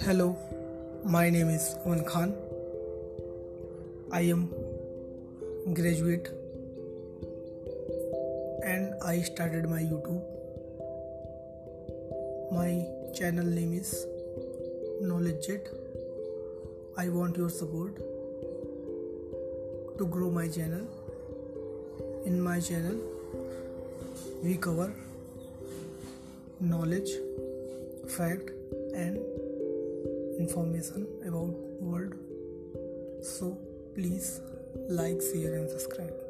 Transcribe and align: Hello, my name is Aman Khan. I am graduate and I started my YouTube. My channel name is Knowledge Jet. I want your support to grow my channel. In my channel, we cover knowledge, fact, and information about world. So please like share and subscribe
Hello, 0.00 0.38
my 1.04 1.28
name 1.28 1.48
is 1.50 1.74
Aman 1.84 2.04
Khan. 2.04 2.34
I 4.12 4.20
am 4.34 4.42
graduate 5.74 6.28
and 8.64 8.94
I 9.04 9.22
started 9.22 9.68
my 9.68 9.80
YouTube. 9.80 10.22
My 12.52 12.86
channel 13.18 13.44
name 13.44 13.72
is 13.72 14.06
Knowledge 15.00 15.48
Jet. 15.48 15.66
I 16.96 17.08
want 17.08 17.36
your 17.36 17.50
support 17.50 17.96
to 19.98 20.06
grow 20.06 20.30
my 20.30 20.46
channel. 20.46 20.86
In 22.24 22.40
my 22.40 22.60
channel, 22.60 22.96
we 24.44 24.56
cover 24.56 24.92
knowledge, 26.60 27.10
fact, 28.06 28.50
and 28.94 29.18
information 30.48 31.06
about 31.26 31.52
world. 31.80 32.14
So 33.22 33.58
please 33.94 34.40
like 34.88 35.20
share 35.20 35.56
and 35.56 35.68
subscribe 35.68 36.27